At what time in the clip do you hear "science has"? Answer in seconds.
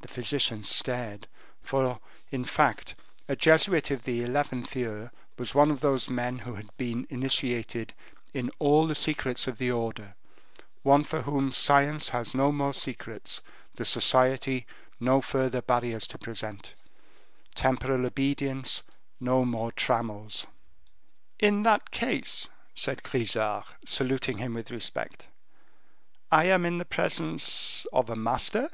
11.52-12.34